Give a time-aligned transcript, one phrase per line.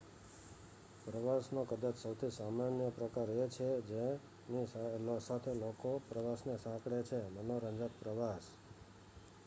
[1.03, 4.67] પ્રવાસનો કદાચ સૌથી સામાન્ય પ્રકાર એ છે જેની
[5.21, 8.45] સાથે લોકો પ્રવાસને સાંકળે છે મનોરંજક પ્રવાસ